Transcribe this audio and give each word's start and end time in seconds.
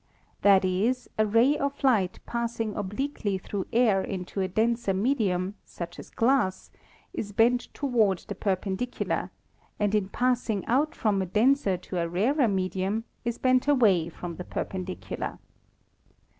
That 0.41 0.65
is, 0.65 1.07
a 1.19 1.27
ray 1.27 1.55
of 1.59 1.83
light 1.83 2.17
passing 2.25 2.75
ob 2.75 2.93
liquely 2.93 3.39
through 3.39 3.67
air 3.71 4.01
into 4.01 4.41
a 4.41 4.47
denser 4.47 4.95
medium, 4.95 5.53
such 5.63 5.99
as 5.99 6.09
glass, 6.09 6.71
is 7.13 7.31
bent 7.31 7.71
toward 7.75 8.17
the 8.27 8.33
perpendicular, 8.33 9.29
and 9.77 9.93
in 9.93 10.09
passing 10.09 10.65
out 10.65 10.95
from 10.95 11.21
a 11.21 11.27
denser 11.27 11.77
to 11.77 11.99
a 11.99 12.09
rarer 12.09 12.47
medium 12.47 13.03
is 13.23 13.37
bent 13.37 13.67
away 13.67 14.09
from 14.09 14.37
the 14.37 14.43
perpen 14.43 14.85
dicular. 14.85 15.37